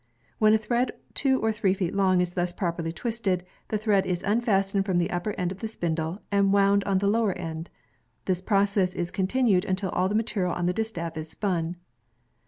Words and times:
When 0.39 0.55
a 0.55 0.57
thread 0.57 0.93
two 1.13 1.39
or 1.41 1.51
three 1.51 1.75
feet 1.75 1.93
long 1.93 2.21
is 2.21 2.33
thus 2.33 2.51
properly 2.51 2.91
twisted, 2.91 3.45
the 3.67 3.77
thread 3.77 4.07
is 4.07 4.23
unfastened 4.23 4.83
from 4.83 4.97
the 4.97 5.11
upper 5.11 5.33
end 5.33 5.51
of 5.51 5.59
the 5.59 5.67
spindle 5.67 6.23
and 6.31 6.51
wound 6.51 6.83
on 6.85 6.97
the 6.97 7.07
lower 7.07 7.33
end. 7.33 7.69
This 8.25 8.41
process 8.41 8.95
is 8.95 9.11
continued 9.11 9.63
until 9.63 9.91
all 9.91 10.09
the 10.09 10.15
material 10.15 10.53
on 10.53 10.65
the 10.65 10.73
distaff 10.73 11.17
is 11.17 11.29
spun. 11.29 11.75